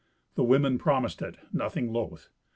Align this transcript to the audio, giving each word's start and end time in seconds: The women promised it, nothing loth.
The 0.33 0.43
women 0.43 0.79
promised 0.79 1.21
it, 1.21 1.37
nothing 1.53 1.93
loth. 1.93 2.29